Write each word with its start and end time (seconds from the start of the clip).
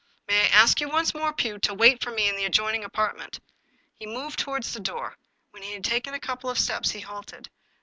May 0.27 0.41
I 0.41 0.47
ask 0.47 0.81
you 0.81 0.89
once 0.89 1.13
more, 1.13 1.31
Pugh, 1.31 1.59
to 1.59 1.75
wait 1.75 2.01
for 2.01 2.09
me 2.09 2.27
in 2.27 2.35
the 2.35 2.45
adjoining 2.45 2.83
apartment?" 2.83 3.39
He 3.99 4.07
moved 4.07 4.39
toward 4.39 4.63
the 4.63 4.79
door. 4.79 5.15
When 5.51 5.61
he 5.61 5.73
had 5.73 5.83
taken 5.83 6.15
a 6.15 6.19
couple 6.19 6.49
of 6.49 6.57
steps, 6.57 6.89
he 6.89 7.01
halted. 7.01 7.51